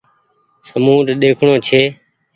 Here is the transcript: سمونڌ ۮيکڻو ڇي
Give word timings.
سمونڌ 0.67 1.07
ۮيکڻو 1.21 1.53
ڇي 1.67 1.81